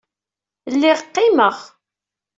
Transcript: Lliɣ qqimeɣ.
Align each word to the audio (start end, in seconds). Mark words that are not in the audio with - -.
Lliɣ 0.73 0.99
qqimeɣ. 1.07 1.57